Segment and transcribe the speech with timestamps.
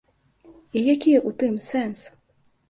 [0.79, 2.09] І які ў тым сэнс?